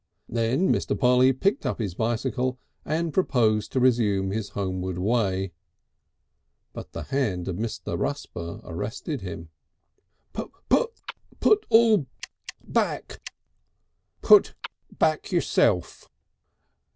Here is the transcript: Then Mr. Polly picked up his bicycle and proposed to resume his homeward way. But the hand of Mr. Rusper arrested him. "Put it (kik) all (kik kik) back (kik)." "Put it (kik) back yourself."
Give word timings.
Then 0.27 0.73
Mr. 0.73 0.99
Polly 0.99 1.31
picked 1.31 1.63
up 1.63 1.77
his 1.77 1.93
bicycle 1.93 2.57
and 2.85 3.13
proposed 3.13 3.71
to 3.73 3.79
resume 3.79 4.31
his 4.31 4.49
homeward 4.49 4.97
way. 4.97 5.51
But 6.73 6.93
the 6.93 7.03
hand 7.03 7.47
of 7.47 7.57
Mr. 7.57 7.95
Rusper 7.95 8.61
arrested 8.63 9.21
him. 9.21 9.49
"Put 10.33 10.49
it 10.71 10.75
(kik) 11.39 11.65
all 11.69 11.97
(kik 11.99 12.07
kik) 12.17 12.33
back 12.67 13.07
(kik)." 13.09 13.21
"Put 14.23 14.47
it 14.49 14.55
(kik) 14.89 14.97
back 14.97 15.31
yourself." 15.31 16.09